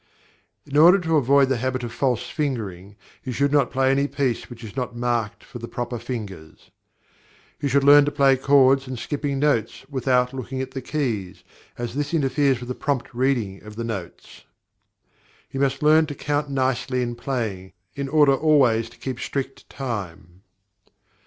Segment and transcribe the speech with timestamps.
[0.65, 4.49] In order to avoid the habit of false fingering, you should not play any piece
[4.49, 6.71] which is not marked for the proper fingers.
[7.59, 11.43] You should learn to play chords and skipping notes, without looking at the keys,
[11.77, 14.43] as this interferes with a prompt reading of the notes.
[15.51, 20.41] You must learn to count nicely in playing, in order always to keep strict time.